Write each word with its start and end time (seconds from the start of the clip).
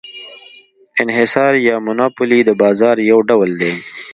انحصار 1.03 1.53
یا 1.67 1.75
monopoly 1.87 2.39
د 2.45 2.49
بازار 2.63 2.95
یو 3.09 3.19
ډول 3.29 3.49
دی. 3.61 3.73